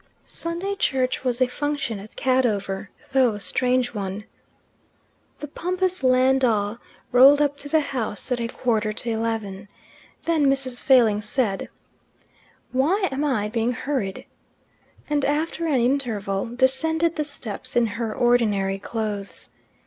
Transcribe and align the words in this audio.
Sunday 0.25 0.73
church 0.73 1.23
was 1.23 1.39
a 1.39 1.47
function 1.47 1.99
at 1.99 2.15
Cadover, 2.15 2.89
though 3.11 3.33
a 3.33 3.39
strange 3.39 3.93
one. 3.93 4.23
The 5.37 5.47
pompous 5.47 6.01
landau 6.03 6.77
rolled 7.11 7.39
up 7.39 7.55
to 7.59 7.69
the 7.69 7.81
house 7.81 8.31
at 8.31 8.39
a 8.39 8.47
quarter 8.47 8.93
to 8.93 9.11
eleven. 9.11 9.67
Then 10.23 10.47
Mrs. 10.47 10.81
Failing 10.81 11.21
said, 11.21 11.69
"Why 12.71 13.09
am 13.11 13.23
I 13.23 13.47
being 13.47 13.73
hurried?" 13.73 14.25
and 15.07 15.23
after 15.23 15.67
an 15.67 15.79
interval 15.79 16.47
descended 16.47 17.15
the 17.15 17.23
steps 17.23 17.75
in 17.75 17.85
her 17.85 18.11
ordinary 18.11 18.79
clothes. 18.79 19.51